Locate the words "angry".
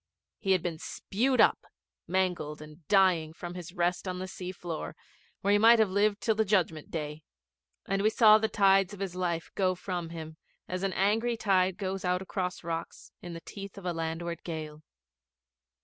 10.93-11.37